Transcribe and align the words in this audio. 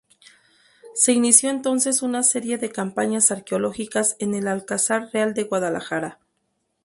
Se 0.95 1.11
inició 1.13 1.51
entonces 1.51 2.01
una 2.01 2.23
serie 2.23 2.57
de 2.57 2.71
campañas 2.71 3.29
arqueológicas 3.29 4.15
en 4.17 4.33
el 4.33 4.47
Alcázar 4.47 5.11
Real 5.13 5.35
de 5.35 5.43
Guadalajara. 5.43 6.19